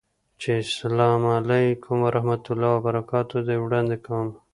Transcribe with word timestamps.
چې 0.41 0.49
اسلام 0.63 1.21
علیکم 1.37 1.95
ورحمة 2.05 2.43
الله 2.51 2.69
وبرکاته 2.77 3.37
ده، 3.47 3.55
وړاندې 3.65 3.97
کوم 4.05 4.29